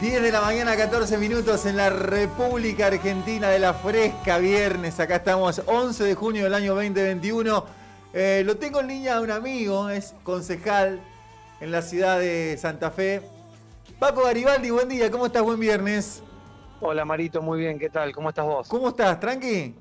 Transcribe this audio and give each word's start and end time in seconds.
10 0.00 0.22
de 0.22 0.32
la 0.32 0.40
mañana, 0.40 0.76
14 0.76 1.18
minutos 1.18 1.66
en 1.66 1.76
la 1.76 1.88
República 1.88 2.88
Argentina 2.88 3.48
de 3.48 3.60
la 3.60 3.74
Fresca, 3.74 4.38
viernes. 4.38 4.98
Acá 4.98 5.16
estamos, 5.16 5.62
11 5.66 6.02
de 6.04 6.14
junio 6.14 6.44
del 6.44 6.54
año 6.54 6.74
2021. 6.74 7.64
Eh, 8.12 8.42
lo 8.44 8.56
tengo 8.56 8.80
en 8.80 8.88
línea 8.88 9.16
a 9.16 9.20
un 9.20 9.30
amigo, 9.30 9.88
es 9.88 10.14
concejal 10.24 11.00
en 11.60 11.70
la 11.70 11.80
ciudad 11.80 12.18
de 12.18 12.56
Santa 12.58 12.90
Fe. 12.90 13.22
Paco 13.98 14.24
Garibaldi, 14.24 14.70
buen 14.70 14.88
día, 14.88 15.10
¿cómo 15.10 15.26
estás? 15.26 15.42
Buen 15.42 15.60
viernes. 15.60 16.22
Hola 16.80 17.04
Marito, 17.04 17.40
muy 17.40 17.60
bien, 17.60 17.78
¿qué 17.78 17.88
tal? 17.88 18.12
¿Cómo 18.12 18.30
estás 18.30 18.44
vos? 18.44 18.68
¿Cómo 18.68 18.88
estás? 18.88 19.20
¿Tranqui? 19.20 19.74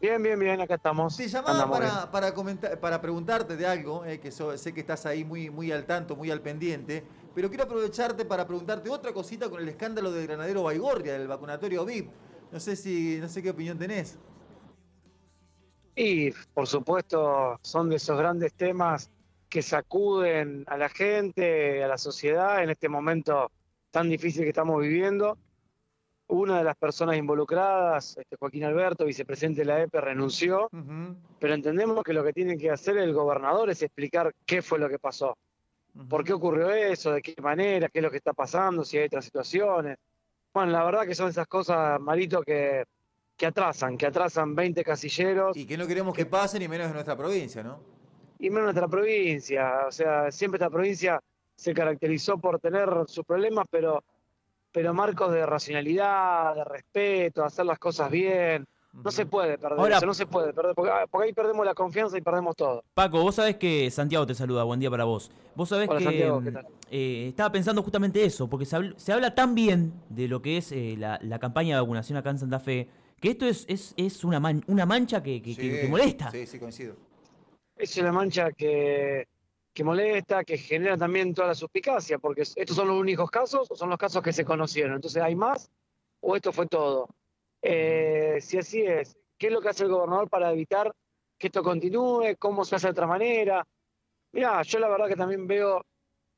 Bien, 0.00 0.22
bien, 0.22 0.38
bien, 0.38 0.58
acá 0.62 0.76
estamos. 0.76 1.14
Te 1.14 1.28
llamaba 1.28 1.70
para, 1.70 2.10
para, 2.10 2.32
comentar, 2.32 2.80
para 2.80 3.02
preguntarte 3.02 3.54
de 3.54 3.66
algo, 3.66 4.06
eh, 4.06 4.18
que 4.18 4.30
sé 4.30 4.72
que 4.72 4.80
estás 4.80 5.04
ahí 5.04 5.24
muy, 5.24 5.50
muy 5.50 5.70
al 5.72 5.84
tanto, 5.84 6.16
muy 6.16 6.30
al 6.30 6.40
pendiente. 6.40 7.04
Pero 7.34 7.50
quiero 7.50 7.64
aprovecharte 7.64 8.24
para 8.24 8.46
preguntarte 8.46 8.88
otra 8.88 9.12
cosita 9.12 9.50
con 9.50 9.60
el 9.60 9.68
escándalo 9.68 10.10
del 10.10 10.26
granadero 10.26 10.62
Baigorria, 10.62 11.12
del 11.12 11.28
vacunatorio 11.28 11.84
VIP. 11.84 12.10
No 12.50 12.58
sé 12.58 12.76
si, 12.76 13.18
no 13.20 13.28
sé 13.28 13.42
qué 13.42 13.50
opinión 13.50 13.78
tenés. 13.78 14.18
Y 15.94 16.30
por 16.54 16.66
supuesto 16.66 17.58
son 17.60 17.90
de 17.90 17.96
esos 17.96 18.16
grandes 18.16 18.54
temas 18.54 19.10
que 19.50 19.60
sacuden 19.60 20.64
a 20.66 20.78
la 20.78 20.88
gente, 20.88 21.84
a 21.84 21.88
la 21.88 21.98
sociedad 21.98 22.62
en 22.62 22.70
este 22.70 22.88
momento 22.88 23.50
tan 23.90 24.08
difícil 24.08 24.44
que 24.44 24.48
estamos 24.48 24.80
viviendo. 24.80 25.36
Una 26.30 26.58
de 26.58 26.64
las 26.64 26.76
personas 26.76 27.16
involucradas, 27.16 28.16
este 28.16 28.36
Joaquín 28.36 28.62
Alberto, 28.62 29.04
vicepresidente 29.04 29.62
de 29.62 29.64
la 29.64 29.82
EPE, 29.82 30.00
renunció, 30.00 30.70
pero 31.40 31.54
entendemos 31.54 32.04
que 32.04 32.12
lo 32.12 32.22
que 32.22 32.32
tiene 32.32 32.56
que 32.56 32.70
hacer 32.70 32.98
el 32.98 33.12
gobernador 33.12 33.68
es 33.68 33.82
explicar 33.82 34.32
qué 34.46 34.62
fue 34.62 34.78
lo 34.78 34.88
que 34.88 35.00
pasó. 35.00 35.36
¿Por 36.08 36.22
qué 36.22 36.32
ocurrió 36.32 36.70
eso? 36.70 37.10
¿De 37.10 37.20
qué 37.20 37.34
manera? 37.42 37.88
¿Qué 37.88 37.98
es 37.98 38.02
lo 38.04 38.12
que 38.12 38.18
está 38.18 38.32
pasando? 38.32 38.84
Si 38.84 38.96
hay 38.96 39.06
otras 39.06 39.24
situaciones. 39.24 39.98
Bueno, 40.54 40.70
la 40.70 40.84
verdad 40.84 41.04
que 41.04 41.16
son 41.16 41.30
esas 41.30 41.48
cosas, 41.48 42.00
Marito, 42.00 42.42
que, 42.42 42.84
que 43.36 43.46
atrasan, 43.46 43.98
que 43.98 44.06
atrasan 44.06 44.54
20 44.54 44.84
casilleros. 44.84 45.56
Y 45.56 45.66
que 45.66 45.76
no 45.76 45.88
queremos 45.88 46.14
que, 46.14 46.26
pasen, 46.26 46.62
y 46.62 46.68
menos 46.68 46.86
en 46.86 46.92
nuestra 46.92 47.16
provincia, 47.16 47.64
¿no? 47.64 47.80
Y 48.38 48.50
menos 48.50 48.60
en 48.60 48.64
nuestra 48.66 48.86
provincia. 48.86 49.86
O 49.88 49.90
sea, 49.90 50.30
siempre 50.30 50.58
esta 50.58 50.70
provincia 50.70 51.20
se 51.56 51.74
caracterizó 51.74 52.38
por 52.38 52.60
tener 52.60 52.88
sus 53.06 53.24
problemas, 53.24 53.66
pero, 53.68 54.04
pero 54.72 54.94
marcos 54.94 55.32
de 55.32 55.46
racionalidad, 55.46 56.54
de 56.54 56.64
respeto, 56.64 57.44
hacer 57.44 57.66
las 57.66 57.78
cosas 57.78 58.10
bien. 58.10 58.66
No 58.92 59.10
se 59.12 59.24
puede 59.24 59.56
perder 59.56 59.92
eso, 59.92 60.06
no 60.06 60.14
se 60.14 60.26
puede 60.26 60.52
perder, 60.52 60.74
porque, 60.74 60.90
ahí 61.22 61.32
perdemos 61.32 61.64
la 61.64 61.74
confianza 61.74 62.18
y 62.18 62.22
perdemos 62.22 62.56
todo. 62.56 62.82
Paco, 62.92 63.22
vos 63.22 63.36
sabés 63.36 63.56
que 63.56 63.88
Santiago 63.90 64.26
te 64.26 64.34
saluda, 64.34 64.64
buen 64.64 64.80
día 64.80 64.90
para 64.90 65.04
vos. 65.04 65.30
Vos 65.54 65.68
sabés 65.68 65.88
que 65.88 66.28
mm, 66.28 66.56
eh, 66.90 67.26
estaba 67.28 67.52
pensando 67.52 67.84
justamente 67.84 68.24
eso, 68.24 68.48
porque 68.48 68.66
se 68.66 69.12
habla, 69.12 69.34
tan 69.34 69.54
bien 69.54 69.92
de 70.08 70.26
lo 70.26 70.42
que 70.42 70.56
es 70.56 70.72
eh, 70.72 70.96
la, 70.98 71.38
campaña 71.38 71.76
de 71.76 71.82
vacunación 71.82 72.18
acá 72.18 72.30
en 72.30 72.38
Santa 72.38 72.58
Fe, 72.58 72.88
que 73.20 73.30
esto 73.30 73.46
es, 73.46 73.64
es, 73.68 73.94
es 73.96 74.24
una, 74.24 74.42
una 74.66 74.86
mancha 74.86 75.22
que, 75.22 75.40
que, 75.40 75.86
molesta. 75.88 76.32
Sí, 76.32 76.46
sí, 76.46 76.58
coincido. 76.58 76.96
Es 77.76 77.96
una 77.96 78.10
mancha 78.10 78.50
que, 78.50 79.28
que 79.72 79.84
molesta, 79.84 80.44
que 80.44 80.58
genera 80.58 80.96
también 80.96 81.32
toda 81.34 81.48
la 81.48 81.54
suspicacia, 81.54 82.18
porque 82.18 82.42
estos 82.42 82.76
son 82.76 82.88
los 82.88 82.98
únicos 82.98 83.30
casos 83.30 83.70
o 83.70 83.76
son 83.76 83.90
los 83.90 83.98
casos 83.98 84.22
que 84.22 84.32
se 84.32 84.44
conocieron. 84.44 84.94
Entonces, 84.96 85.22
¿hay 85.22 85.34
más 85.34 85.70
o 86.20 86.36
esto 86.36 86.52
fue 86.52 86.66
todo? 86.66 87.08
Eh, 87.62 88.38
si 88.40 88.58
así 88.58 88.82
es, 88.82 89.16
¿qué 89.38 89.46
es 89.46 89.52
lo 89.52 89.60
que 89.60 89.68
hace 89.68 89.84
el 89.84 89.90
gobernador 89.90 90.28
para 90.28 90.52
evitar 90.52 90.94
que 91.38 91.46
esto 91.46 91.62
continúe? 91.62 92.36
¿Cómo 92.38 92.64
se 92.64 92.76
hace 92.76 92.88
de 92.88 92.92
otra 92.92 93.06
manera? 93.06 93.66
Mira, 94.32 94.62
yo 94.62 94.78
la 94.78 94.88
verdad 94.88 95.08
que 95.08 95.16
también 95.16 95.46
veo 95.46 95.84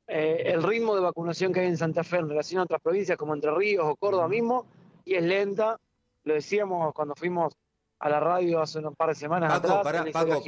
eh, 0.07 0.43
el 0.45 0.61
ritmo 0.63 0.95
de 0.95 1.01
vacunación 1.01 1.53
que 1.53 1.61
hay 1.61 1.67
en 1.67 1.77
Santa 1.77 2.03
Fe 2.03 2.17
en 2.17 2.29
relación 2.29 2.59
a 2.59 2.63
otras 2.63 2.81
provincias 2.81 3.17
como 3.17 3.33
Entre 3.33 3.51
Ríos 3.51 3.85
o 3.87 3.95
Córdoba 3.95 4.27
mismo, 4.27 4.67
y 5.05 5.15
es 5.15 5.23
lenta. 5.23 5.79
Lo 6.23 6.33
decíamos 6.35 6.93
cuando 6.93 7.15
fuimos 7.15 7.53
a 8.03 8.09
la 8.09 8.19
radio 8.19 8.61
hace 8.61 8.79
un 8.79 8.93
par 8.95 9.09
de 9.09 9.15
semanas 9.15 9.61
Paco, 9.61 9.81
Para, 9.81 10.03
Paco, 10.11 10.43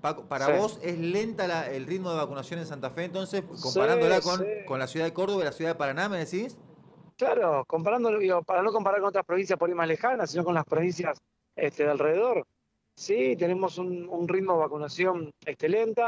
Paco, 0.00 0.24
para 0.26 0.58
vos 0.58 0.80
es 0.82 0.98
lenta 0.98 1.70
el 1.70 1.86
ritmo 1.86 2.10
de 2.10 2.16
vacunación 2.16 2.58
en 2.58 2.66
Santa 2.66 2.90
Fe, 2.90 3.04
entonces, 3.04 3.44
comparándola 3.62 4.20
con, 4.20 4.44
con 4.66 4.80
la 4.80 4.88
ciudad 4.88 5.06
de 5.06 5.12
Córdoba 5.12 5.42
y 5.42 5.44
la 5.44 5.52
ciudad 5.52 5.70
de 5.70 5.74
Paraná, 5.76 6.08
¿me 6.08 6.18
decís? 6.18 6.58
Claro, 7.16 7.64
comparándolo, 7.68 8.42
para 8.42 8.62
no 8.62 8.72
comparar 8.72 8.98
con 8.98 9.10
otras 9.10 9.24
provincias 9.24 9.56
por 9.56 9.68
ahí 9.68 9.76
más 9.76 9.86
lejanas, 9.86 10.28
sino 10.28 10.42
con 10.42 10.54
las 10.54 10.64
provincias 10.64 11.22
este, 11.54 11.84
de 11.84 11.90
alrededor. 11.90 12.44
Sí, 12.96 13.36
tenemos 13.36 13.78
un, 13.78 14.26
ritmo 14.26 14.54
de 14.54 14.58
vacunación 14.58 15.30
excelente. 15.46 16.02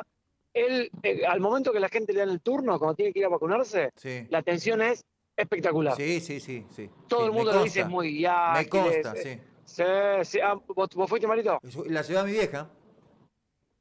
El, 0.52 0.90
eh, 1.04 1.24
al 1.24 1.38
momento 1.38 1.72
que 1.72 1.78
la 1.78 1.88
gente 1.88 2.12
le 2.12 2.18
dan 2.18 2.30
el 2.30 2.40
turno, 2.40 2.80
cuando 2.80 2.96
tiene 2.96 3.12
que 3.12 3.20
ir 3.20 3.26
a 3.26 3.28
vacunarse, 3.28 3.92
la 4.28 4.38
atención 4.38 4.82
es 4.82 5.04
espectacular. 5.36 5.94
Sí, 5.94 6.18
sí, 6.18 6.40
sí. 6.40 6.66
sí. 6.68 6.90
Todo 7.06 7.26
el 7.26 7.32
mundo 7.32 7.52
lo 7.52 7.62
dice 7.62 7.84
muy 7.84 8.20
ya. 8.20 8.54
Me 8.56 8.68
consta, 8.68 9.14
sí. 9.14 9.38
Sí, 9.70 9.84
sí. 10.24 10.40
Ah, 10.40 10.54
¿vos, 10.54 10.88
¿vos, 10.94 11.08
fuiste, 11.08 11.28
Marito? 11.28 11.60
La 11.86 12.02
ciudad 12.02 12.24
de 12.24 12.32
mi 12.32 12.38
vieja. 12.38 12.68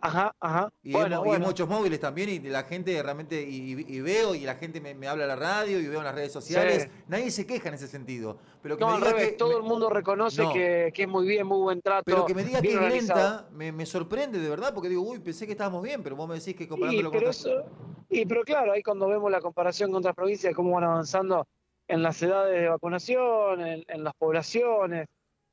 Ajá, 0.02 0.34
ajá. 0.40 0.72
Y, 0.82 0.94
bueno, 0.94 1.24
hay, 1.24 1.40
muchos 1.40 1.68
móviles 1.68 2.00
también 2.00 2.30
y 2.30 2.40
la 2.40 2.64
gente 2.64 3.02
realmente, 3.04 3.42
y, 3.42 4.00
veo 4.00 4.34
y 4.34 4.42
la 4.42 4.56
gente 4.56 4.80
me, 4.80 5.08
habla 5.08 5.26
a 5.26 5.28
la 5.28 5.36
radio 5.36 5.78
y 5.78 5.88
veo 5.88 5.98
en 6.00 6.06
las 6.06 6.16
redes 6.16 6.32
sociales, 6.32 6.88
nadie 7.08 7.30
se 7.32 7.46
queja 7.46 7.68
en 7.68 7.76
ese 7.76 7.88
sentido. 7.88 8.38
Pero 8.62 8.78
que 8.78 8.86
no, 8.86 8.98
me 8.98 9.14
que, 9.14 9.28
todo 9.34 9.58
el 9.58 9.64
mundo 9.64 9.90
reconoce 9.90 10.48
que, 10.54 10.94
es 10.96 11.08
muy 11.08 11.28
bien, 11.28 11.46
muy 11.46 11.60
buen 11.60 11.82
trato. 11.82 12.04
Pero 12.06 12.26
que 12.26 12.34
me 12.34 12.46
diga 12.46 12.62
que 12.62 12.74
es 12.74 12.82
lenta, 12.82 13.50
me, 13.52 13.86
sorprende 13.86 14.40
de 14.40 14.50
verdad, 14.50 14.74
porque 14.74 14.88
digo, 14.88 15.02
uy, 15.02 15.20
pensé 15.20 15.46
que 15.46 15.52
estábamos 15.52 15.84
bien, 15.84 16.02
pero 16.02 16.16
vos 16.16 16.30
me 16.30 16.36
decís 16.36 16.56
que 16.56 16.68
comparándolo 16.68 17.12
con 17.12 17.24
eso, 17.24 17.66
Y 18.10 18.26
pero 18.26 18.44
claro, 18.44 18.72
ahí 18.72 18.82
cuando 18.82 19.08
vemos 19.10 19.30
la 19.30 19.42
comparación 19.42 19.92
con 19.92 20.00
otras 20.00 20.16
provincias, 20.16 20.56
cómo 20.56 20.76
van 20.76 20.86
avanzando 20.86 21.46
en 21.90 22.04
las 22.04 22.22
edades 22.22 22.62
de 22.62 22.70
vacunación, 22.70 23.62
en, 23.62 24.04
las 24.04 24.14
poblaciones. 24.14 25.08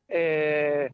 Eh, 0.08 0.90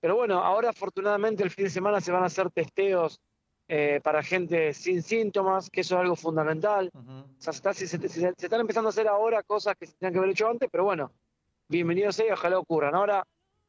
pero 0.00 0.16
bueno, 0.16 0.42
ahora 0.42 0.70
afortunadamente 0.70 1.42
el 1.42 1.50
fin 1.50 1.64
de 1.64 1.70
semana 1.70 2.00
se 2.00 2.12
van 2.12 2.22
a 2.22 2.26
hacer 2.26 2.50
testeos 2.50 3.20
eh, 3.66 4.00
para 4.02 4.22
gente 4.22 4.74
sin 4.74 5.02
síntomas, 5.02 5.70
que 5.70 5.80
eso 5.80 5.94
es 5.94 6.00
algo 6.02 6.16
fundamental. 6.16 6.90
O 6.94 7.24
sea, 7.38 7.72
se, 7.72 7.84
están 7.84 8.60
empezando 8.60 8.88
a 8.88 8.90
hacer 8.90 9.08
ahora 9.08 9.42
cosas 9.42 9.74
que 9.76 9.86
se 9.86 9.94
tenían 9.94 10.12
que 10.12 10.18
haber 10.18 10.30
hecho 10.30 10.48
antes, 10.48 10.68
pero 10.70 10.84
bueno, 10.84 11.10
bienvenidos 11.68 12.16
sea 12.16 12.34
ojalá 12.34 12.58
ocurran. 12.58 12.94
Ahora, 12.94 13.26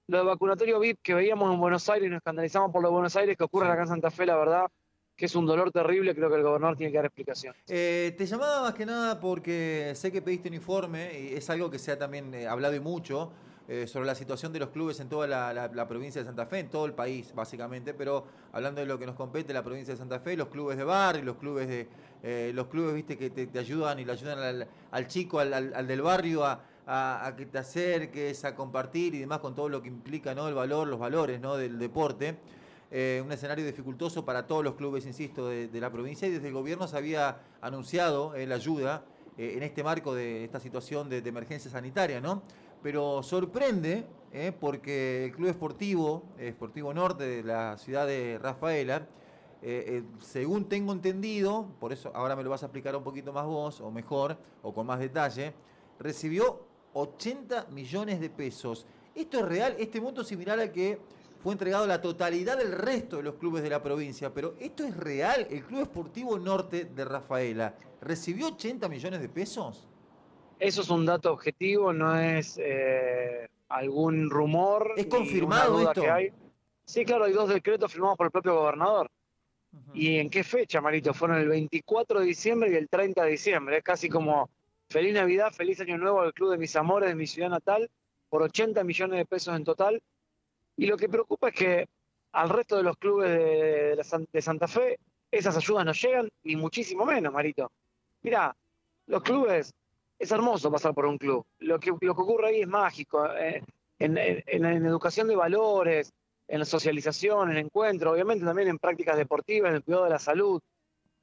lo 0.07 0.17
de 0.17 0.23
vacunatorio 0.25 0.79
VIP 0.79 0.99
que 1.01 1.13
veíamos 1.13 1.53
en 1.53 1.59
Buenos 1.59 1.87
Aires 1.89 2.07
y 2.07 2.09
nos 2.09 2.17
escandalizamos 2.17 2.71
por 2.71 2.81
lo 2.81 2.89
de 2.89 2.93
Buenos 2.93 3.15
Aires, 3.15 3.37
que 3.37 3.43
ocurre 3.45 3.69
acá 3.69 3.83
en 3.83 3.87
Santa 3.87 4.11
Fe, 4.11 4.25
la 4.25 4.35
verdad, 4.35 4.67
que 5.15 5.25
es 5.25 5.35
un 5.35 5.45
dolor 5.45 5.71
terrible, 5.71 6.13
creo 6.13 6.29
que 6.29 6.35
el 6.35 6.43
gobernador 6.43 6.75
tiene 6.75 6.91
que 6.91 6.97
dar 6.97 7.05
explicación. 7.05 7.55
Eh, 7.67 8.13
te 8.17 8.25
llamaba 8.25 8.63
más 8.63 8.73
que 8.73 8.85
nada 8.85 9.19
porque 9.19 9.93
sé 9.95 10.11
que 10.11 10.21
pediste 10.21 10.49
un 10.49 10.55
informe 10.55 11.17
y 11.17 11.33
es 11.35 11.49
algo 11.49 11.71
que 11.71 11.79
se 11.79 11.93
ha 11.93 11.97
también 11.97 12.33
eh, 12.33 12.47
hablado 12.47 12.75
y 12.75 12.81
mucho. 12.81 13.31
Eh, 13.67 13.87
sobre 13.87 14.05
la 14.05 14.13
situación 14.13 14.53
de 14.53 14.59
los 14.59 14.69
clubes 14.69 14.99
en 14.99 15.09
toda 15.09 15.25
la, 15.25 15.87
provincia 15.87 16.21
de 16.21 16.27
Santa 16.27 16.45
Fe, 16.45 16.59
en 16.59 16.69
todo 16.69 16.85
el 16.85 16.93
país 16.93 17.33
básicamente, 17.33 17.95
pero 17.95 18.23
hablando 18.53 18.79
de 18.79 18.85
lo 18.85 18.99
que 18.99 19.07
nos 19.07 19.15
compete 19.15 19.53
la 19.53 19.63
provincia 19.63 19.95
de 19.95 19.97
Santa 19.97 20.19
Fe, 20.19 20.37
los 20.37 20.49
clubes 20.49 20.77
de 20.77 20.83
barrio, 20.83 21.23
los 21.23 21.37
clubes 21.37 21.67
de 21.67 21.87
eh, 22.21 22.51
los 22.53 22.67
clubes 22.67 22.93
viste 22.93 23.17
que 23.17 23.31
te, 23.31 23.57
ayudan 23.57 23.97
y 23.97 24.05
le 24.05 24.11
ayudan 24.11 24.67
al, 24.91 25.07
chico, 25.07 25.39
al, 25.39 25.87
del 25.87 26.01
barrio 26.03 26.45
a, 26.45 27.33
que 27.35 27.47
te 27.47 27.57
acerques, 27.57 28.45
a 28.45 28.53
compartir 28.55 29.15
y 29.15 29.19
demás 29.19 29.39
con 29.39 29.55
todo 29.55 29.67
lo 29.67 29.81
que 29.81 29.87
implica 29.87 30.35
¿no? 30.35 30.47
el 30.47 30.53
valor, 30.53 30.87
los 30.87 30.99
valores 30.99 31.41
¿no? 31.41 31.57
del 31.57 31.79
deporte. 31.79 32.37
Eh, 32.91 33.19
un 33.25 33.31
escenario 33.31 33.65
dificultoso 33.65 34.23
para 34.23 34.45
todos 34.45 34.63
los 34.63 34.75
clubes, 34.75 35.07
insisto, 35.07 35.47
de, 35.49 35.69
la 35.73 35.91
provincia 35.91 36.27
y 36.27 36.31
desde 36.31 36.49
el 36.49 36.53
gobierno 36.53 36.87
se 36.87 36.97
había 36.97 37.39
anunciado 37.61 38.33
la 38.37 38.55
ayuda 38.55 39.05
en 39.37 39.63
este 39.63 39.83
marco 39.83 40.13
de 40.13 40.45
esta 40.45 40.59
situación 40.59 41.09
de, 41.09 41.21
de 41.21 41.29
emergencia 41.29 41.69
sanitaria, 41.69 42.21
¿no? 42.21 42.43
Pero 42.85 43.23
sorprende 43.23 44.05
eh, 44.31 44.51
porque 44.59 45.25
el 45.25 45.31
Club 45.31 45.49
Esportivo, 45.49 46.21
Esportivo 46.37 46.93
Norte 46.93 47.23
de 47.23 47.41
la 47.41 47.79
ciudad 47.79 48.05
de 48.05 48.37
Rafaela, 48.37 49.07
eh, 49.63 49.85
eh, 49.87 50.03
según 50.19 50.69
tengo 50.69 50.93
entendido, 50.93 51.65
por 51.79 51.91
eso 51.91 52.11
ahora 52.13 52.35
me 52.35 52.43
lo 52.43 52.51
vas 52.51 52.61
a 52.61 52.67
explicar 52.67 52.95
un 52.95 53.03
poquito 53.03 53.33
más 53.33 53.47
vos, 53.47 53.81
o 53.81 53.89
mejor, 53.89 54.37
o 54.61 54.71
con 54.71 54.85
más 54.85 54.99
detalle, 54.99 55.55
recibió 55.97 56.63
80 56.93 57.69
millones 57.71 58.19
de 58.19 58.29
pesos. 58.29 58.85
¿Esto 59.15 59.39
es 59.39 59.45
real? 59.45 59.75
Este 59.79 59.99
monto 59.99 60.21
es 60.21 60.27
similar 60.27 60.59
al 60.59 60.71
que 60.71 60.99
fue 61.41 61.53
entregado 61.53 61.85
a 61.85 61.87
la 61.87 61.99
totalidad 61.99 62.55
del 62.59 62.71
resto 62.71 63.17
de 63.17 63.23
los 63.23 63.33
clubes 63.33 63.63
de 63.63 63.71
la 63.71 63.81
provincia, 63.81 64.31
pero 64.31 64.53
¿esto 64.59 64.83
es 64.83 64.95
real? 64.95 65.47
¿El 65.49 65.63
Club 65.63 65.81
Esportivo 65.81 66.37
Norte 66.37 66.85
de 66.85 67.03
Rafaela 67.03 67.73
recibió 67.99 68.49
80 68.49 68.87
millones 68.89 69.21
de 69.21 69.29
pesos? 69.29 69.87
Eso 70.59 70.81
es 70.81 70.89
un 70.89 71.05
dato 71.05 71.33
objetivo, 71.33 71.91
no 71.91 72.17
es 72.17 72.57
eh, 72.61 73.49
algún 73.69 74.29
rumor. 74.29 74.93
¿Es 74.95 75.07
confirmado 75.07 75.81
esto? 75.81 76.01
Que 76.01 76.09
hay. 76.09 76.33
Sí, 76.85 77.03
claro, 77.03 77.25
hay 77.25 77.33
dos 77.33 77.49
decretos 77.49 77.91
firmados 77.91 78.17
por 78.17 78.27
el 78.27 78.31
propio 78.31 78.55
gobernador. 78.55 79.09
¿Y 79.93 80.17
en 80.17 80.29
qué 80.29 80.43
fecha, 80.43 80.79
Marito? 80.79 81.13
Fueron 81.13 81.37
el 81.37 81.49
24 81.49 82.21
de 82.21 82.25
diciembre 82.25 82.71
y 82.71 82.75
el 82.75 82.87
30 82.87 83.23
de 83.23 83.31
diciembre. 83.31 83.77
Es 83.77 83.83
casi 83.83 84.07
como 84.07 84.49
feliz 84.89 85.13
Navidad, 85.13 85.51
feliz 85.51 85.81
Año 85.81 85.97
Nuevo 85.97 86.21
al 86.21 86.33
Club 86.33 86.51
de 86.51 86.57
Mis 86.57 86.75
Amores 86.75 87.09
de 87.09 87.15
mi 87.15 87.27
ciudad 87.27 87.49
natal, 87.49 87.89
por 88.29 88.41
80 88.41 88.83
millones 88.85 89.17
de 89.17 89.25
pesos 89.25 89.55
en 89.55 89.65
total. 89.65 90.01
Y 90.77 90.85
lo 90.85 90.95
que 90.95 91.09
preocupa 91.09 91.49
es 91.49 91.55
que 91.55 91.87
al 92.31 92.49
resto 92.49 92.77
de 92.77 92.83
los 92.83 92.95
clubes 92.97 93.29
de, 93.29 94.25
de 94.31 94.41
Santa 94.41 94.67
Fe 94.67 94.97
esas 95.31 95.57
ayudas 95.57 95.85
no 95.85 95.91
llegan, 95.91 96.29
ni 96.43 96.55
muchísimo 96.55 97.05
menos, 97.05 97.33
Marito. 97.33 97.71
Mirá, 98.21 98.55
los 99.07 99.21
clubes 99.21 99.73
es 100.17 100.31
hermoso 100.31 100.71
pasar 100.71 100.93
por 100.93 101.05
un 101.05 101.17
club. 101.17 101.45
Lo 101.59 101.79
que, 101.79 101.91
lo 101.91 102.15
que 102.15 102.21
ocurre 102.21 102.49
ahí 102.49 102.61
es 102.61 102.67
mágico. 102.67 103.27
Eh, 103.33 103.61
en, 103.99 104.17
en, 104.17 104.85
educación 104.85 105.27
de 105.27 105.35
valores, 105.35 106.13
en 106.47 106.59
la 106.59 106.65
socialización, 106.65 107.51
en 107.51 107.57
encuentro, 107.57 108.11
obviamente 108.11 108.45
también 108.45 108.67
en 108.67 108.77
prácticas 108.77 109.17
deportivas, 109.17 109.69
en 109.69 109.75
el 109.77 109.83
cuidado 109.83 110.05
de 110.05 110.09
la 110.09 110.19
salud. 110.19 110.61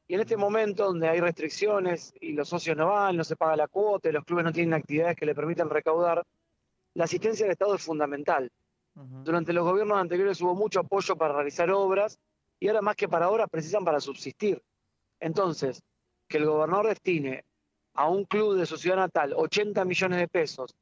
Y 0.09 0.15
en 0.15 0.21
este 0.21 0.37
momento 0.37 0.87
donde 0.87 1.09
hay 1.09 1.21
restricciones 1.21 2.13
y 2.21 2.33
los 2.33 2.49
socios 2.49 2.77
no 2.77 2.89
van, 2.89 3.17
no 3.17 3.25
se 3.25 3.37
paga 3.37 3.57
la 3.57 3.69
cuota, 3.69 4.09
y 4.09 4.13
los 4.13 4.25
clubes 4.25 4.45
no 4.45 4.53
tienen 4.53 4.75
actividades 4.75 5.17
que 5.17 5.27
le 5.27 5.35
permitan 5.35 5.71
recaudar, 5.71 6.23
la 6.95 7.05
asistencia 7.05 7.45
del 7.45 7.53
Estado 7.53 7.75
es 7.75 7.83
fundamental. 7.83 8.51
Durante 8.95 9.55
los 9.55 9.65
gobiernos 9.65 9.97
anteriores 9.97 10.41
hubo 10.43 10.55
mucho 10.55 10.81
apoyo 10.81 11.17
para 11.17 11.33
realizar 11.33 11.71
obras 11.71 12.19
y 12.61 12.69
ahora 12.69 12.83
más 12.83 12.95
que 12.95 13.09
para 13.09 13.31
obras 13.31 13.49
precisan 13.49 13.87
para 13.87 14.01
subsistir. 14.01 14.63
Entonces, 15.19 15.83
que 16.29 16.37
el 16.37 16.45
gobernador 16.45 16.89
destine 16.89 17.45
a 17.95 18.09
un 18.09 18.25
club 18.25 18.57
de 18.57 18.67
su 18.67 18.77
ciudad 18.77 18.97
natal 18.97 19.35
80 19.37 19.85
millones 19.85 20.19
de 20.19 20.29
pesos 20.29 20.75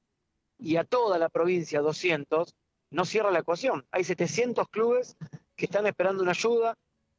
y 0.59 0.77
a 0.77 0.85
toda 0.85 1.19
la 1.19 1.29
provincia 1.29 1.81
200, 1.81 2.55
no 2.91 3.05
cierra 3.05 3.31
la 3.31 3.41
ecuación. 3.41 3.87
Hay 3.91 4.05
700 4.05 4.69
clubes 4.69 5.17
que 5.57 5.65
están 5.65 5.87
esperando 5.87 6.23
una 6.23 6.33
ayuda, 6.33 6.75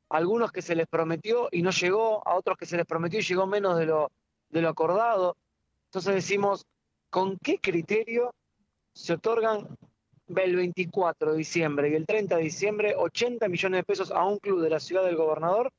algunos 0.10 0.52
que 0.52 0.62
se 0.62 0.76
les 0.76 0.88
prometió 0.88 1.50
y 1.52 1.62
no 1.62 1.72
llegó, 1.72 2.28
a 2.28 2.36
otros 2.36 2.58
que 2.58 2.66
se 2.66 2.78
les 2.78 2.86
prometió 2.86 3.20
y 3.20 3.24
llegó 3.24 3.48
menos 3.48 3.78
de 3.78 3.86
lo, 3.86 4.12
de 4.50 4.62
lo 4.62 4.70
acordado. 4.70 5.36
Entonces 5.86 6.14
decimos, 6.14 6.66
¿con 7.10 7.38
qué 7.38 7.60
criterio 7.60 8.34
se 8.94 9.14
otorgan 9.14 9.68
el 10.28 10.56
24 10.56 11.32
de 11.32 11.38
diciembre 11.38 11.90
y 11.90 11.96
el 11.96 12.06
30 12.06 12.38
de 12.38 12.44
diciembre 12.44 12.96
80 12.96 13.48
millones 13.48 13.80
de 13.80 13.84
pesos 13.84 14.12
a 14.12 14.24
un 14.26 14.38
club 14.40 14.62
de 14.62 14.70
la 14.70 14.80
ciudad 14.80 15.04
del 15.04 15.18
gobernador 15.18 15.72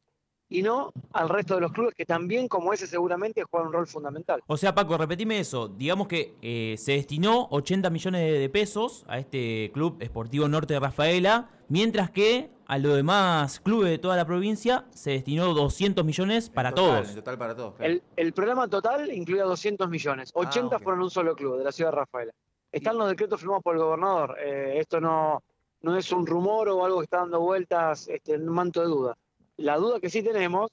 y 0.53 0.63
no 0.63 0.93
al 1.13 1.29
resto 1.29 1.55
de 1.55 1.63
los 1.63 1.73
clubes 1.73 1.95
que 1.95 2.05
también 2.05 2.49
como 2.49 2.73
ese 2.73 2.87
seguramente 2.87 3.43
juegan 3.45 3.69
un 3.69 3.73
rol 3.73 3.87
fundamental. 3.87 4.43
O 4.47 4.57
sea, 4.57 4.75
Paco, 4.75 4.97
repetime 4.99 5.41
eso. 5.41 5.69
Digamos 5.69 6.09
que 6.09 6.35
eh, 6.43 6.77
se 6.79 6.93
destinó 6.93 7.49
80 7.51 7.91
millones 7.91 8.41
de 8.41 8.49
pesos 8.49 9.05
a 9.09 9.19
este 9.19 9.71
club 9.73 9.97
esportivo 10.01 10.49
norte 10.49 10.75
de 10.75 10.81
Rafaela, 10.81 11.49
mientras 11.69 12.11
que 12.11 12.51
a 12.67 12.79
los 12.79 12.97
demás 12.97 13.61
clubes 13.61 13.91
de 13.91 13.99
toda 13.99 14.17
la 14.17 14.25
provincia 14.25 14.87
se 14.91 15.11
destinó 15.11 15.53
200 15.53 16.05
millones 16.05 16.49
para 16.49 16.73
todos. 16.73 17.15
total 17.15 17.39
para 17.39 17.55
todos. 17.55 17.75
El, 17.81 18.33
programa 18.33 18.69
total 18.69 19.13
incluía 19.13 19.45
200 19.45 19.89
millones. 19.89 20.31
80 20.35 20.77
ah, 20.77 20.79
fueron 20.79 21.03
un 21.03 21.11
solo 21.11 21.35
club 21.35 21.59
de 21.59 21.65
la 21.65 21.73
ciudad 21.73 21.91
de 21.91 21.97
Rafaela. 21.97 22.33
Están 22.71 22.97
los 22.97 23.09
decretos 23.09 23.41
firmados 23.41 23.63
por 23.63 23.75
el 23.75 23.83
gobernador. 23.83 24.37
Eh, 24.43 24.79
esto 24.79 25.01
no, 25.01 25.43
no 25.83 25.97
es 25.97 26.11
un 26.13 26.27
rumor 26.27 26.69
o 26.71 26.85
algo 26.85 27.01
que 27.01 27.05
está 27.05 27.19
dando 27.19 27.41
vueltas 27.41 28.09
este, 28.09 28.35
en 28.35 28.49
un 28.49 28.55
manto 28.55 28.81
de 28.81 28.87
duda. 28.87 29.17
La 29.63 29.77
duda 29.77 30.01
que 30.01 30.11
sí 30.11 30.23
tenemos 30.23 30.71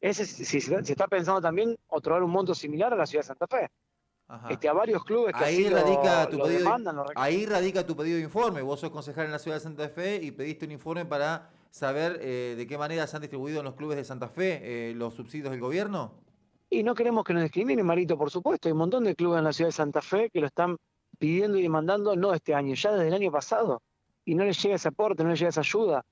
es 0.00 0.16
si 0.16 0.60
se 0.60 0.74
está 0.80 1.06
pensando 1.06 1.40
también 1.40 1.76
otorgar 1.88 2.22
un 2.22 2.30
monto 2.30 2.54
similar 2.54 2.92
a 2.92 2.96
la 2.96 3.06
ciudad 3.06 3.22
de 3.22 3.28
Santa 3.28 3.46
Fe. 3.46 3.70
Este, 4.48 4.66
a 4.66 4.72
varios 4.72 5.04
clubes 5.04 5.34
que 5.34 5.44
ahí 5.44 5.68
radica 5.68 6.26
tu 6.30 6.38
pedido, 6.38 6.58
demandan, 6.60 6.96
Ahí 7.16 7.44
radica 7.44 7.86
tu 7.86 7.94
pedido 7.94 8.16
de 8.16 8.22
informe. 8.22 8.62
Vos 8.62 8.80
sos 8.80 8.90
concejal 8.90 9.26
en 9.26 9.32
la 9.32 9.38
ciudad 9.38 9.58
de 9.58 9.60
Santa 9.60 9.88
Fe 9.90 10.16
y 10.22 10.30
pediste 10.30 10.64
un 10.64 10.72
informe 10.72 11.04
para 11.04 11.50
saber 11.70 12.18
eh, 12.22 12.54
de 12.56 12.66
qué 12.66 12.78
manera 12.78 13.06
se 13.06 13.16
han 13.16 13.22
distribuido 13.22 13.58
en 13.58 13.66
los 13.66 13.74
clubes 13.74 13.98
de 13.98 14.04
Santa 14.04 14.28
Fe 14.28 14.60
eh, 14.62 14.94
los 14.94 15.14
subsidios 15.14 15.50
del 15.50 15.60
gobierno. 15.60 16.14
Y 16.70 16.82
no 16.82 16.94
queremos 16.94 17.24
que 17.24 17.34
nos 17.34 17.42
discriminen, 17.42 17.84
Marito, 17.84 18.16
por 18.16 18.30
supuesto. 18.30 18.68
Hay 18.68 18.72
un 18.72 18.78
montón 18.78 19.04
de 19.04 19.14
clubes 19.14 19.38
en 19.38 19.44
la 19.44 19.52
ciudad 19.52 19.68
de 19.68 19.72
Santa 19.72 20.00
Fe 20.00 20.30
que 20.30 20.40
lo 20.40 20.46
están 20.46 20.78
pidiendo 21.18 21.58
y 21.58 21.62
demandando, 21.62 22.16
no 22.16 22.32
este 22.32 22.54
año, 22.54 22.74
ya 22.74 22.92
desde 22.92 23.08
el 23.08 23.14
año 23.14 23.30
pasado. 23.30 23.82
Y 24.24 24.34
no 24.34 24.44
les 24.44 24.60
llega 24.62 24.76
ese 24.76 24.88
aporte, 24.88 25.22
no 25.22 25.28
les 25.28 25.38
llega 25.38 25.50
esa 25.50 25.60
ayuda. 25.60 26.02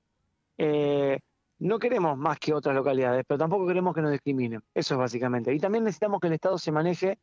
Eh, 0.58 1.18
no 1.60 1.78
queremos 1.78 2.16
más 2.16 2.38
que 2.38 2.54
otras 2.54 2.74
localidades, 2.74 3.24
pero 3.26 3.38
tampoco 3.38 3.66
queremos 3.66 3.94
que 3.94 4.02
nos 4.02 4.12
discriminen. 4.12 4.62
Eso 4.74 4.94
es 4.94 4.98
básicamente. 4.98 5.54
Y 5.54 5.58
también 5.58 5.84
necesitamos 5.84 6.20
que 6.20 6.28
el 6.28 6.32
Estado 6.34 6.58
se 6.58 6.72
maneje 6.72 7.18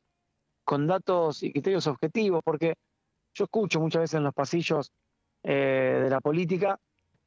con 0.64 0.86
datos 0.86 1.44
y 1.44 1.52
criterios 1.52 1.88
objetivos, 1.88 2.42
porque 2.44 2.76
yo 3.34 3.46
escucho 3.46 3.80
muchas 3.80 4.02
veces 4.02 4.16
en 4.16 4.24
los 4.24 4.34
pasillos 4.34 4.92
eh, 5.44 6.02
de 6.04 6.10
la 6.10 6.22
política 6.22 6.80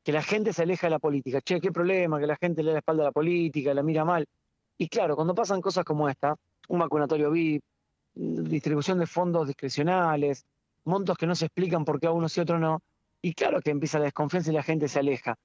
que 0.03 0.13
la 0.13 0.23
gente 0.23 0.53
se 0.53 0.63
aleja 0.63 0.87
de 0.87 0.93
la 0.93 0.99
política. 0.99 1.41
Che, 1.41 1.61
qué 1.61 1.73
problema, 1.73 2.21
que 2.21 2.27
la 2.27 2.37
gente 2.37 2.63
le 2.63 2.69
da 2.69 2.73
la 2.75 2.79
espalda 2.79 3.03
a 3.03 3.07
la 3.07 3.13
política, 3.13 3.75
la 3.75 3.83
mira 3.83 4.05
mal. 4.05 4.27
Y 4.79 4.89
claro, 4.89 5.17
cuando 5.17 5.35
pasan 5.35 5.61
cosas 5.61 5.85
como 5.85 6.09
esta, 6.09 6.37
un 6.69 6.79
vacunatorio 6.79 7.31
VIP, 7.31 7.63
distribución 8.15 8.99
de 8.99 9.07
fondos 9.07 9.49
discrecionales, 9.49 10.45
montos 10.85 11.19
que 11.19 11.27
no 11.27 11.35
se 11.35 11.47
explican 11.47 11.85
por 11.85 12.01
qué 12.01 12.07
a 12.07 12.13
uno 12.13 12.29
sí 12.29 12.41
y 12.41 12.43
otro 12.43 12.59
no, 12.59 12.81
y 13.21 13.35
claro 13.35 13.61
que 13.61 13.71
empieza 13.71 13.99
la 13.99 14.05
desconfianza 14.05 14.51
y 14.51 14.55
la 14.55 14.63
gente 14.63 14.89
se 14.89 15.01
aleja. 15.01 15.37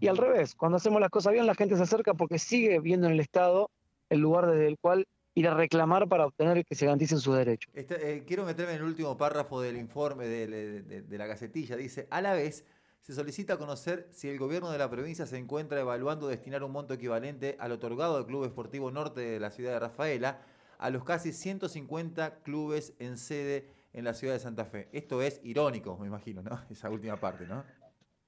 Y 0.00 0.08
al 0.08 0.16
revés, 0.16 0.54
cuando 0.54 0.76
hacemos 0.76 1.00
las 1.00 1.10
cosas 1.10 1.32
bien, 1.32 1.46
la 1.46 1.54
gente 1.54 1.76
se 1.76 1.82
acerca 1.82 2.14
porque 2.14 2.38
sigue 2.38 2.80
viendo 2.80 3.06
en 3.06 3.14
el 3.14 3.20
Estado 3.20 3.70
el 4.08 4.20
lugar 4.20 4.46
desde 4.46 4.68
el 4.68 4.78
cual 4.78 5.06
ir 5.34 5.48
a 5.48 5.54
reclamar 5.54 6.08
para 6.08 6.26
obtener 6.26 6.64
que 6.64 6.74
se 6.74 6.86
garanticen 6.86 7.18
sus 7.18 7.36
derechos. 7.36 7.70
Este, 7.74 8.14
eh, 8.14 8.24
quiero 8.24 8.44
meterme 8.44 8.72
en 8.72 8.78
el 8.78 8.84
último 8.84 9.16
párrafo 9.16 9.60
del 9.60 9.76
informe 9.76 10.26
de, 10.26 11.04
la 11.10 11.26
gacetilla. 11.26 11.76
Dice, 11.76 12.06
a 12.10 12.22
la 12.22 12.34
vez, 12.34 12.64
se 13.00 13.14
solicita 13.14 13.58
conocer 13.58 14.08
si 14.10 14.28
el 14.28 14.38
gobierno 14.38 14.70
de 14.70 14.78
la 14.78 14.88
provincia 14.88 15.26
se 15.26 15.36
encuentra 15.36 15.80
evaluando 15.80 16.28
destinar 16.28 16.62
un 16.62 16.72
monto 16.72 16.94
equivalente 16.94 17.56
al 17.58 17.72
otorgado 17.72 18.16
al 18.16 18.26
Club 18.26 18.44
Esportivo 18.44 18.90
Norte 18.90 19.20
de 19.20 19.40
la 19.40 19.50
ciudad 19.50 19.72
de 19.72 19.80
Rafaela 19.80 20.40
a 20.78 20.90
los 20.90 21.04
casi 21.04 21.32
150 21.32 22.42
clubes 22.42 22.94
en 22.98 23.18
sede 23.18 23.68
en 23.92 24.04
la 24.04 24.14
ciudad 24.14 24.34
de 24.34 24.40
Santa 24.40 24.64
Fe. 24.64 24.88
Esto 24.92 25.22
es 25.22 25.40
irónico, 25.42 25.96
me 25.98 26.06
imagino, 26.06 26.42
¿no? 26.42 26.60
Esa 26.70 26.90
última 26.90 27.16
parte, 27.16 27.46
¿no? 27.46 27.64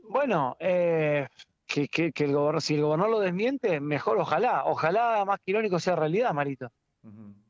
Bueno, 0.08 0.56
eh, 0.58 1.28
que, 1.66 2.12
el 2.14 2.32
gobernador, 2.32 2.62
si 2.62 2.74
el 2.74 2.82
gobernador 2.82 3.12
lo 3.12 3.20
desmiente, 3.20 3.80
mejor 3.80 4.18
ojalá. 4.18 4.64
Ojalá 4.64 5.24
más 5.24 5.38
que 5.40 5.50
irónico 5.50 5.78
sea 5.78 5.96
realidad, 5.96 6.32
Marito. 6.32 6.70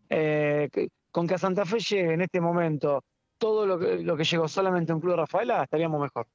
Eh, 0.08 0.68
con 1.10 1.26
que 1.26 1.34
a 1.34 1.38
Santa 1.38 1.64
Fe 1.64 1.78
llegue 1.78 2.14
en 2.14 2.20
este 2.20 2.40
momento 2.40 3.02
todo 3.38 3.66
lo 3.66 3.78
que, 3.78 3.98
lo 3.98 4.16
que 4.16 4.24
llegó 4.24 4.48
solamente 4.48 4.92
a 4.92 4.94
un 4.94 5.00
club 5.00 5.12
de 5.12 5.18
Rafaela, 5.18 5.62
estaríamos 5.62 6.00
mejor. 6.00 6.26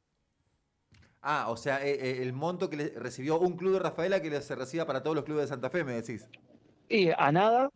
Ah, 1.21 1.47
o 1.49 1.57
sea, 1.57 1.85
eh, 1.85 2.21
el 2.21 2.33
monto 2.33 2.69
que 2.69 2.77
le 2.77 2.89
recibió 2.89 3.39
un 3.39 3.55
club 3.55 3.73
de 3.73 3.79
Rafaela 3.79 4.21
que 4.21 4.41
se 4.41 4.55
reciba 4.55 4.85
para 4.85 5.03
todos 5.03 5.15
los 5.15 5.23
clubes 5.23 5.43
de 5.43 5.47
Santa 5.49 5.69
Fe, 5.69 5.83
me 5.83 5.93
decís. 5.93 6.27
Y 6.89 7.09
a 7.09 7.31
nada. 7.31 7.69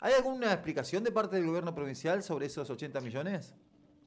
¿Hay 0.00 0.12
alguna 0.14 0.52
explicación 0.52 1.04
de 1.04 1.12
parte 1.12 1.36
del 1.36 1.46
gobierno 1.46 1.74
provincial 1.74 2.22
sobre 2.22 2.46
esos 2.46 2.68
80 2.68 3.00
millones? 3.00 3.54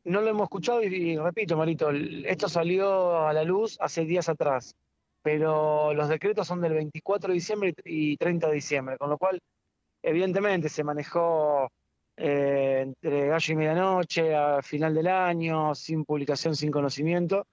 No 0.06 0.22
lo 0.22 0.30
hemos 0.30 0.44
escuchado 0.44 0.84
y, 0.84 1.18
repito, 1.18 1.58
Marito, 1.58 1.90
esto 1.92 2.50
salió 2.50 3.28
a 3.28 3.34
la 3.34 3.44
luz 3.44 3.78
hace 3.80 4.06
días 4.06 4.30
atrás, 4.30 4.76
pero 5.22 5.94
los 5.94 6.10
decretos 6.10 6.48
son 6.48 6.62
del 6.62 6.74
24 6.74 7.30
de 7.30 7.34
diciembre 7.34 7.74
y 7.86 8.18
30 8.18 8.48
de 8.48 8.54
diciembre, 8.54 8.98
con 8.98 9.10
lo 9.10 9.18
cual, 9.18 9.40
evidentemente, 10.02 10.70
se 10.70 10.84
manejó 10.84 11.70
eh, 12.18 12.82
entre 12.82 13.28
gallo 13.28 13.54
y 13.54 13.56
medianoche, 13.56 14.36
a 14.36 14.62
final 14.62 14.94
del 14.94 15.08
año, 15.08 15.74
sin 15.76 16.04
publicación, 16.06 16.56
sin 16.56 16.72
conocimiento. 16.72 17.46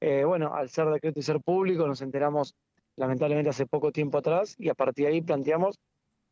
Eh, 0.00 0.24
bueno, 0.24 0.54
al 0.54 0.68
ser 0.68 0.88
decreto 0.88 1.20
y 1.20 1.22
ser 1.22 1.40
público, 1.40 1.86
nos 1.86 2.02
enteramos 2.02 2.54
lamentablemente 2.96 3.50
hace 3.50 3.66
poco 3.66 3.92
tiempo 3.92 4.18
atrás 4.18 4.54
y 4.58 4.68
a 4.68 4.74
partir 4.74 5.06
de 5.06 5.12
ahí 5.12 5.22
planteamos 5.22 5.78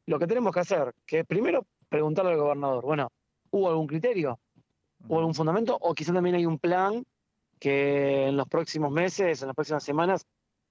lo 0.06 0.18
que 0.18 0.26
tenemos 0.26 0.52
que 0.52 0.60
hacer, 0.60 0.92
que 1.06 1.20
es 1.20 1.26
primero 1.26 1.66
preguntarle 1.88 2.32
al 2.32 2.38
gobernador, 2.38 2.84
bueno, 2.84 3.08
¿hubo 3.50 3.68
algún 3.68 3.86
criterio? 3.86 4.38
O 5.08 5.18
algún 5.18 5.34
fundamento, 5.34 5.76
o 5.80 5.94
quizá 5.94 6.12
también 6.12 6.36
hay 6.36 6.46
un 6.46 6.58
plan 6.58 7.04
que 7.58 8.28
en 8.28 8.36
los 8.36 8.48
próximos 8.48 8.90
meses, 8.90 9.42
en 9.42 9.48
las 9.48 9.54
próximas 9.54 9.84
semanas, 9.84 10.26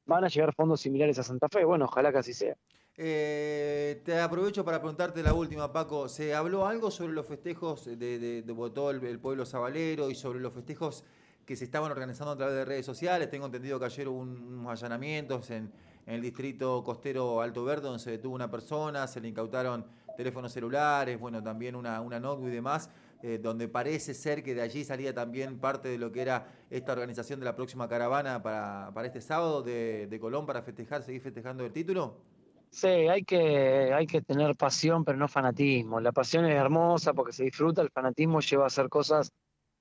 van 0.06 0.24
a 0.24 0.28
llegar 0.28 0.54
fondos 0.54 0.82
similares 0.82 1.20
a 1.20 1.24
Santa 1.24 1.48
Fe. 1.48 1.64
Bueno, 1.64 1.86
ojalá 1.86 2.12
que 2.12 2.18
así 2.18 2.34
sea. 2.34 2.56
Eh, 2.98 4.02
te 4.04 4.20
aprovecho 4.20 4.66
para 4.66 4.80
preguntarte 4.80 5.24
la 5.24 5.34
última, 5.34 5.72
Paco. 5.72 6.10
¿Se 6.10 6.34
habló 6.34 6.66
algo 6.66 6.92
sobre 6.92 7.14
los 7.14 7.26
festejos 7.26 7.86
de, 7.86 7.96
de, 7.96 8.44
todo 8.44 8.92
el, 8.92 9.20
pueblo 9.20 9.46
sabalero 9.46 10.10
y 10.10 10.16
sobre 10.16 10.40
los 10.40 10.54
festejos 10.54 11.06
que 11.46 11.56
se 11.56 11.64
estaban 11.64 11.92
organizando 11.92 12.34
a 12.34 12.36
través 12.36 12.56
de 12.56 12.66
redes 12.66 12.86
sociales? 12.86 13.30
Tengo 13.30 13.46
entendido 13.46 13.80
que 13.80 13.86
ayer 13.86 14.08
hubo 14.10 14.20
unos 14.20 14.70
allanamientos 14.70 15.50
en, 15.52 15.72
el 16.08 16.22
distrito 16.22 16.84
costero 16.84 17.40
Alto 17.40 17.64
Verde, 17.64 17.84
donde 17.84 18.00
se 18.00 18.10
detuvo 18.10 18.34
una 18.34 18.50
persona, 18.50 19.06
se 19.06 19.22
le 19.22 19.28
incautaron 19.28 19.86
teléfonos 20.18 20.52
celulares, 20.52 21.20
bueno, 21.20 21.42
también 21.44 21.76
una, 21.76 22.02
una 22.02 22.20
notebook 22.20 22.48
y 22.48 22.52
demás. 22.52 22.90
Eh, 23.22 23.38
donde 23.38 23.68
parece 23.68 24.14
ser 24.14 24.42
que 24.42 24.56
de 24.56 24.62
allí 24.62 24.86
salía 24.86 25.14
también 25.14 25.60
parte 25.60 25.90
de 25.90 25.98
lo 25.98 26.10
que 26.10 26.22
era 26.22 26.48
esta 26.70 26.94
organización 26.94 27.40
de 27.40 27.46
la 27.46 27.56
próxima 27.56 27.90
caravana 27.90 28.42
para, 28.42 28.92
para 28.94 29.08
este 29.08 29.20
sábado 29.20 29.62
de, 29.62 30.18
Colón 30.22 30.46
para 30.46 30.62
festejar, 30.62 31.04
seguir 31.04 31.20
festejando 31.20 31.66
el 31.66 31.74
título? 31.74 32.22
Sí, 32.70 32.88
hay 32.88 33.24
que, 33.24 33.92
hay 33.94 34.08
que 34.08 34.22
tener 34.22 34.56
pasión, 34.56 35.04
pero 35.04 35.18
no 35.18 35.28
fanatismo. 35.28 36.00
La 36.00 36.14
pasión 36.14 36.46
es 36.46 36.56
hermosa 36.56 37.14
porque 37.14 37.34
se 37.34 37.44
disfruta, 37.44 37.82
el 37.82 37.90
fanatismo 37.90 38.40
lleva 38.40 38.64
a 38.64 38.68
hacer 38.68 38.88
cosas 38.88 39.34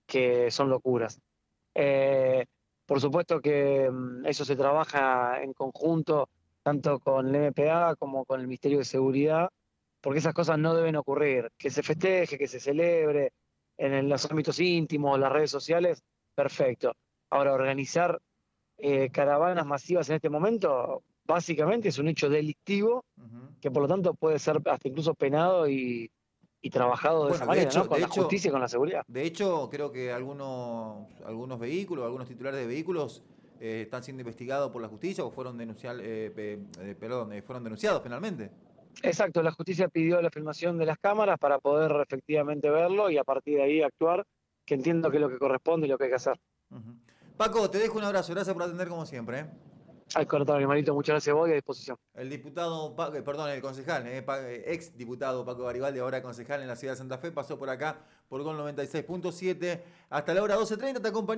que 0.05 0.51
son 0.51 0.69
locuras. 0.69 1.21
Eh, 1.75 2.45
por 2.87 3.01
supuesto 3.01 3.41
que 3.41 3.89
mm, 3.89 4.27
eso 4.27 4.45
se 4.45 4.57
trabaja 4.57 5.41
en 5.43 5.53
conjunto, 5.53 6.29
tanto 6.65 6.99
con 6.99 7.33
el 7.33 7.53
MPA 7.53 7.95
como 7.95 8.25
con 8.25 8.41
el 8.41 8.49
Ministerio 8.49 8.79
de 8.79 8.85
Seguridad, 8.85 9.49
porque 10.01 10.19
esas 10.19 10.35
cosas 10.35 10.59
no 10.59 10.75
deben 10.75 10.97
ocurrir. 10.97 11.51
Que 11.57 11.71
se 11.71 11.83
festeje, 11.83 12.39
que 12.39 12.49
se 12.49 12.61
celebre 12.61 13.33
en 13.77 14.09
los 14.09 14.29
ámbitos 14.31 14.59
íntimos, 14.61 15.19
las 15.19 15.33
redes 15.33 15.51
sociales, 15.51 16.03
perfecto. 16.35 16.95
Ahora, 17.31 17.53
organizar 17.53 18.21
eh, 18.77 19.11
caravanas 19.11 19.67
masivas 19.67 20.09
en 20.09 20.17
este 20.17 20.31
momento, 20.31 21.03
básicamente 21.25 21.89
es 21.89 21.99
un 21.99 22.09
hecho 22.09 22.29
delictivo 22.29 23.05
que 23.61 23.71
por 23.71 23.83
lo 23.83 23.89
tanto 23.89 24.15
puede 24.15 24.39
ser 24.39 24.61
hasta 24.65 24.89
incluso 24.89 25.15
penado 25.15 25.69
y, 25.69 26.11
y 26.61 26.71
trabajado 26.71 27.27
de 27.27 27.35
esa 27.35 27.45
manera, 27.45 27.71
¿no? 27.75 27.87
con 27.87 28.01
la 28.01 28.09
justicia 28.09 28.49
y 28.49 28.53
con 28.53 28.61
la 28.61 28.69
seguridad. 28.69 29.03
De 29.07 29.23
hecho, 29.25 29.69
creo 29.71 29.93
que 29.93 30.13
algunos, 30.13 31.09
algunos 31.25 31.59
vehículos, 31.59 32.05
algunos 32.05 32.29
titulares 32.29 32.61
de 32.61 32.67
vehículos 32.67 33.23
eh, 33.61 33.83
están 33.83 34.03
siendo 34.03 34.21
investigados 34.21 34.71
por 34.71 34.81
la 34.81 34.89
justicia 34.89 35.25
o 35.25 35.31
fueron, 35.31 35.57
denunciar, 35.59 35.97
eh, 36.01 36.33
eh, 36.37 36.97
perdón, 36.99 37.33
fueron 37.45 37.65
denunciados 37.65 38.03
finalmente. 38.03 38.51
Exacto, 39.03 39.43
la 39.43 39.53
justicia 39.53 39.89
pidió 39.89 40.21
la 40.21 40.31
filmación 40.31 40.77
de 40.79 40.87
las 40.87 40.99
cámaras 40.99 41.39
para 41.39 41.59
poder 41.59 41.93
efectivamente 42.01 42.69
verlo 42.71 43.11
y 43.11 43.19
a 43.19 43.25
partir 43.25 43.57
de 43.57 43.63
ahí 43.63 43.83
actuar, 43.83 44.25
que 44.65 44.75
entiendo 44.75 45.11
que 45.11 45.19
es 45.19 45.21
lo 45.21 45.29
que 45.29 45.39
corresponde 45.39 45.87
y 45.87 45.91
lo 45.91 45.99
que 45.99 46.05
hay 46.05 46.11
que 46.11 46.17
hacer. 46.17 46.39
Paco, 47.37 47.71
te 47.71 47.79
dejo 47.79 47.99
un 47.99 48.05
abrazo, 48.05 48.33
gracias 48.33 48.53
por 48.53 48.65
atender 48.65 48.89
como 48.89 49.07
siempre. 49.07 49.47
Al 50.15 50.27
contrario, 50.27 50.67
Marito, 50.67 50.95
muchas 50.95 51.15
gracias 51.15 51.37
voy 51.37 51.51
a 51.51 51.55
disposición. 51.55 51.97
El 52.15 52.31
diputado, 52.31 52.97
perdón, 52.97 53.51
el 53.51 53.61
concejal, 53.61 54.07
ex 54.07 54.97
diputado 54.97 55.45
Paco 55.45 55.65
Garibaldi, 55.65 56.01
ahora 56.01 56.23
concejal 56.23 56.63
en 56.63 56.69
la 56.69 56.77
ciudad 56.77 56.95
de 56.95 56.99
Santa 56.99 57.19
Fe, 57.19 57.31
pasó 57.31 57.59
por 57.59 57.69
acá 57.69 57.99
por 58.29 58.43
Gol 58.43 58.57
96.7 58.57 59.81
hasta 60.09 60.35
la 60.35 60.43
hora 60.43 60.57
12.30, 60.57 61.03
te 61.03 61.09
acompañamos. 61.09 61.37